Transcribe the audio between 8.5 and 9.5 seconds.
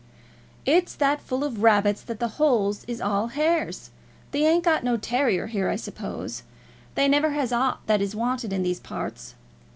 in these parts.